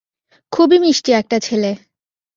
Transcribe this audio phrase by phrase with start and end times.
[0.51, 1.71] খুবই মিষ্টি একটা ছেলে।